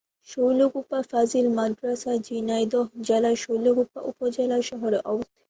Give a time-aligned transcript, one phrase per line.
[0.29, 5.33] শৈলকুপা ফাজিল মাদ্রাসা ঝিনাইদহ জেলার শৈলকুপা উপজেলা শহরে অবস্থিত।